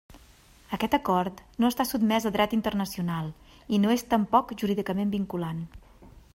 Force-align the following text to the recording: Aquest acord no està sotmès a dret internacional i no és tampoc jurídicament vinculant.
Aquest 0.77 0.95
acord 0.97 1.43
no 1.63 1.69
està 1.73 1.85
sotmès 1.89 2.25
a 2.29 2.33
dret 2.37 2.57
internacional 2.59 3.29
i 3.77 3.83
no 3.87 3.95
és 3.99 4.07
tampoc 4.17 4.57
jurídicament 4.63 5.17
vinculant. 5.21 5.65